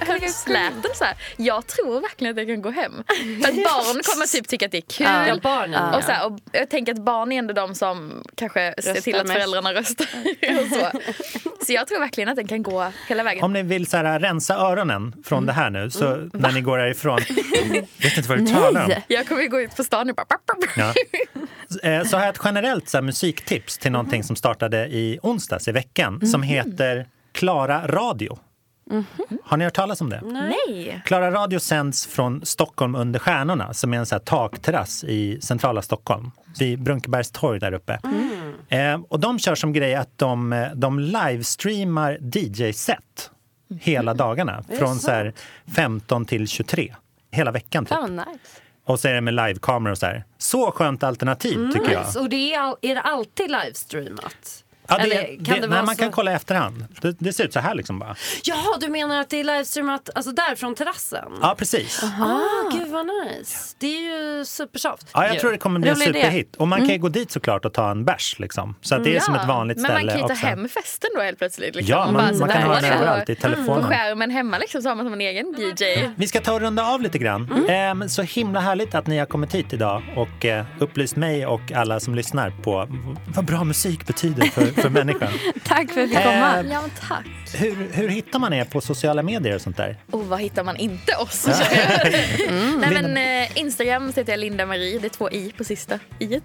[0.00, 1.14] hönsläten så här.
[1.36, 2.92] Jag tror verkligen att det kan gå hem.
[3.42, 5.06] För att barn kommer typ tycka att det är kul.
[5.28, 5.94] Ja, barnen.
[5.94, 9.02] Och, så här, och jag tänker att barn är ändå de som kanske ser Röstar
[9.02, 9.32] till att mest.
[9.32, 10.06] föräldrarna röstar.
[10.62, 10.90] och så.
[11.66, 13.44] så jag tror verkligen att den kan gå hela vägen.
[13.44, 16.78] Om ni vill så här, rensa öronen från det här nu, så när ni går
[16.78, 17.18] härifrån.
[18.02, 18.88] vet inte vad du talar om.
[18.88, 19.04] Nej.
[19.08, 20.26] Jag kommer ju gå ut på stan och bara...
[20.76, 20.94] Ja.
[21.82, 25.68] Eh, Så har jag ett generellt så här, musiktips till någonting som startade i onsdags
[25.68, 26.59] i veckan som heter
[27.32, 28.38] Klara Radio.
[29.44, 30.20] Har ni hört talas om det?
[30.24, 31.02] Nej.
[31.04, 35.82] Klara Radio sänds från Stockholm under stjärnorna som är en så här takterrass i centrala
[35.82, 36.30] Stockholm.
[36.58, 37.98] Vid Brunkebergs torg där uppe.
[38.68, 43.30] Eh, och de kör som grej att de, eh, de livestreamar DJ-set
[43.80, 44.64] hela dagarna.
[44.78, 45.32] Från så här
[45.76, 46.94] 15 till 23.
[47.30, 47.98] Hela veckan typ.
[47.98, 48.60] Vad nice.
[48.84, 50.24] Och så är det med livekameror och så här.
[50.38, 52.06] Så skönt alternativ tycker jag.
[52.06, 52.20] Nice.
[52.20, 54.64] Och det är, all, är det alltid livestreamat?
[54.90, 56.86] Ja, det, Eller det, kan det nej, vara man så- kan kolla i efterhand.
[57.00, 58.16] Det, det ser ut så här liksom bara.
[58.44, 61.32] Jaha, du menar att det är livestreamat alltså där från terrassen?
[61.42, 62.02] Ja, precis.
[62.02, 63.74] Ah, gud vad nice.
[63.78, 64.00] Det är
[64.38, 65.06] ju supersoft.
[65.14, 66.56] Ja, jag tror det kommer bli en superhit.
[66.56, 68.74] Och man kan ju gå dit såklart och ta en bärs liksom.
[68.80, 70.46] Så att det är som ett vanligt men man bara kan ju ta också.
[70.46, 71.74] hem festen då helt plötsligt.
[71.74, 71.90] Liksom.
[71.98, 73.82] Ja, man- bara man sätta kan på ha den det överallt i telefonen.
[73.82, 76.10] På skärmen hemma liksom, så har man som en egen DJ.
[76.16, 77.64] Vi ska ta och runda av lite grann.
[77.68, 81.72] Ehm, så himla härligt att ni har kommit hit idag och eh, upplyst mig och
[81.72, 82.88] alla som lyssnar på
[83.34, 85.28] vad bra musik betyder för, för människan.
[85.64, 86.56] Tack för att vi fick Eh, komma.
[86.72, 87.26] Ja, men tack.
[87.54, 89.96] Hur, hur hittar man er på sociala medier och sånt där?
[90.10, 91.46] Och vad hittar man inte oss?
[92.48, 92.80] Mm.
[92.80, 94.98] Nej, men, eh, Instagram så heter jag Linda Marie.
[94.98, 96.28] Det är två i på sista i.
[96.28, 96.40] säga.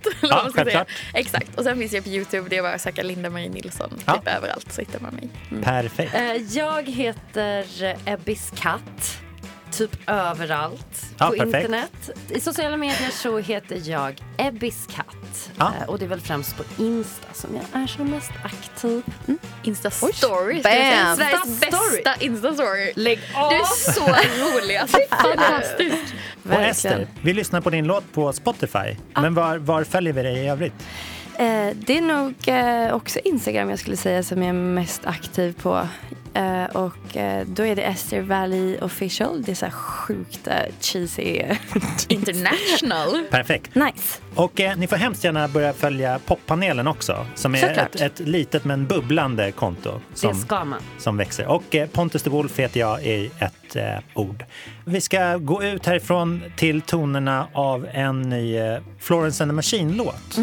[0.55, 0.87] självklart.
[1.13, 1.55] Exakt.
[1.57, 2.49] Och sen finns jag på Youtube.
[2.49, 3.89] Det är bara att söka Linda Marie Nilsson.
[4.05, 4.13] Ja.
[4.13, 5.29] Typ överallt så hittar man mig.
[5.63, 6.15] Perfekt.
[6.15, 7.65] Eh, Jag heter
[8.05, 9.21] Ebbis katt.
[9.77, 11.55] Typ överallt Ja, på perfekt.
[11.55, 12.09] internet.
[12.29, 15.51] I sociala medier så heter jag Ebbis katt.
[15.57, 15.73] Ja.
[15.81, 19.03] Eh, Och det är väl främst på Insta som jag är som mest aktiv.
[19.63, 20.61] Insta story.
[20.61, 20.61] Bam.
[20.63, 22.91] Sveriges bästa Insta story.
[22.95, 24.01] Lägg Du är så
[24.45, 24.75] rolig.
[24.77, 26.13] Alltså, fantastiskt.
[26.45, 26.53] Och.
[26.53, 28.95] Ester, vi lyssnar på din låt på Spotify.
[29.13, 30.73] Men var, var följer vi dig i övrigt?
[31.39, 35.55] Eh, det är nog eh, också Instagram jag skulle säga som jag är mest aktiv
[35.61, 35.87] på.
[36.35, 39.43] Eh, och eh, då är det Esther Valley official.
[39.43, 41.41] Det är så här sjukt eh, cheesy.
[42.07, 43.23] International.
[43.29, 43.75] Perfekt.
[43.75, 44.21] nice.
[44.35, 48.65] Och eh, ni får hemskt gärna börja följa poppanelen också, som är ett, ett litet
[48.65, 50.79] men bubblande konto Det som, ska man.
[50.97, 51.47] som växer.
[51.47, 54.43] Och Pontus de Wolf heter jag i ett ord.
[54.85, 58.59] Vi ska gå ut härifrån till tonerna av en ny
[58.99, 60.37] Florence and the Machine-låt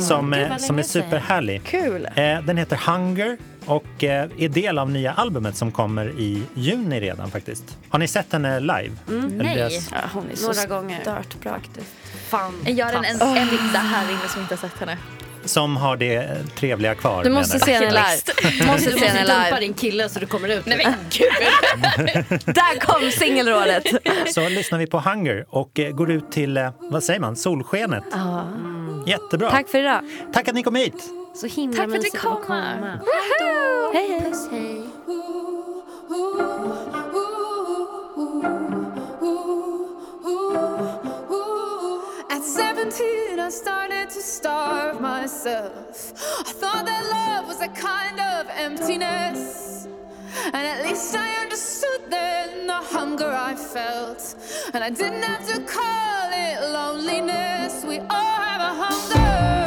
[0.00, 1.62] som, Gud, eh, som är superhärlig.
[1.64, 2.08] Kul.
[2.14, 7.00] Eh, den heter Hunger och eh, är del av nya albumet som kommer i juni
[7.00, 7.78] redan faktiskt.
[7.88, 8.90] Har ni sett henne live?
[9.08, 9.56] Eller Nej.
[9.56, 11.00] deras- Ja, hon är så Några gånger.
[11.00, 11.82] stört bra aktiv.
[12.28, 12.52] Fan.
[12.66, 14.96] Jag är den en, enda här inne som inte har sett henne.
[15.44, 17.24] Som har det trevliga kvar.
[17.24, 18.66] Du måste se henne live.
[18.66, 20.66] Måste Du se måste henne dumpa din kille så du kommer ut.
[20.66, 22.38] Nej men gud.
[22.44, 23.84] Där kom singelrådet.
[24.34, 28.04] Så lyssnar vi på Hunger och går ut till, vad säger man, solskenet.
[29.08, 29.50] Jättebra.
[29.50, 30.00] Tack för idag.
[30.32, 31.10] Tack att ni kom hit.
[31.34, 32.42] Så himla Tack för att du kom.
[32.42, 33.00] komma.
[33.94, 34.20] Hej, hej.
[34.30, 34.84] Puss, hej.
[42.30, 42.92] At 17
[43.40, 46.12] I started to starve myself
[46.46, 49.77] I thought that love was a kind of emptiness
[50.52, 54.34] and at least I understood then the hunger I felt.
[54.72, 57.84] And I didn't have to call it loneliness.
[57.84, 59.57] We all have a hunger.